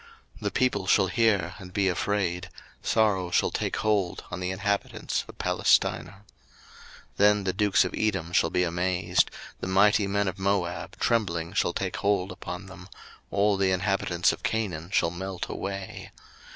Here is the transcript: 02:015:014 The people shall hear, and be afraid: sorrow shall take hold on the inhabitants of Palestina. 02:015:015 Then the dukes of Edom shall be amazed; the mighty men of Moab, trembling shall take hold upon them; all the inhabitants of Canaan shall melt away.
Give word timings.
02:015:014 0.37 0.41
The 0.41 0.51
people 0.51 0.87
shall 0.87 1.05
hear, 1.07 1.53
and 1.59 1.71
be 1.73 1.87
afraid: 1.87 2.49
sorrow 2.81 3.29
shall 3.29 3.51
take 3.51 3.75
hold 3.75 4.23
on 4.31 4.39
the 4.39 4.49
inhabitants 4.49 5.23
of 5.27 5.37
Palestina. 5.37 6.21
02:015:015 6.23 6.23
Then 7.17 7.43
the 7.43 7.53
dukes 7.53 7.85
of 7.85 7.93
Edom 7.95 8.31
shall 8.33 8.49
be 8.49 8.63
amazed; 8.63 9.29
the 9.59 9.67
mighty 9.67 10.07
men 10.07 10.27
of 10.27 10.39
Moab, 10.39 10.97
trembling 10.97 11.53
shall 11.53 11.73
take 11.73 11.97
hold 11.97 12.31
upon 12.31 12.65
them; 12.65 12.89
all 13.29 13.57
the 13.57 13.69
inhabitants 13.71 14.31
of 14.33 14.41
Canaan 14.41 14.89
shall 14.91 15.11
melt 15.11 15.45
away. 15.47 16.09